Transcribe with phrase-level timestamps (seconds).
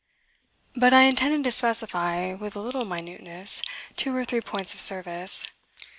[0.75, 3.61] But I intended to specify, with a little minuteness,
[3.95, 5.45] two or three points of service.